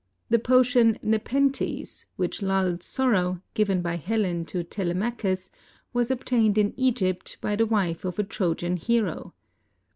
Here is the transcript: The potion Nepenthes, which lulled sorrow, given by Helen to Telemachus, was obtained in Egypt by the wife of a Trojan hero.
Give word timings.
The 0.31 0.39
potion 0.39 0.97
Nepenthes, 1.03 2.07
which 2.15 2.41
lulled 2.41 2.81
sorrow, 2.81 3.39
given 3.53 3.83
by 3.83 3.97
Helen 3.97 4.45
to 4.45 4.63
Telemachus, 4.63 5.51
was 5.93 6.09
obtained 6.09 6.57
in 6.57 6.73
Egypt 6.75 7.37
by 7.39 7.55
the 7.55 7.67
wife 7.67 8.03
of 8.03 8.17
a 8.17 8.23
Trojan 8.23 8.77
hero. 8.77 9.35